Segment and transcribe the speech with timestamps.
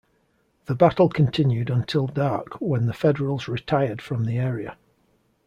[0.65, 4.75] The battle continued until dark, when the Federals retired from the area.